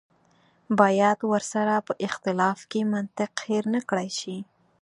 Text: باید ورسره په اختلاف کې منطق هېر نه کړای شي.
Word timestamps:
باید 0.79 1.19
ورسره 1.33 1.75
په 1.87 1.93
اختلاف 2.07 2.59
کې 2.71 2.81
منطق 2.93 3.31
هېر 3.47 3.63
نه 3.73 3.81
کړای 3.89 4.09
شي. 4.19 4.37